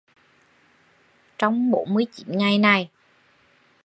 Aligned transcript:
trong 1.37 1.71
bốn 1.71 1.93
mươi 1.93 2.05
chín 2.11 2.37
ngày 2.37 2.57
này 2.57 2.89